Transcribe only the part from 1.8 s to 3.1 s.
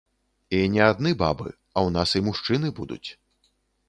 ў нас і мужчыны будуць.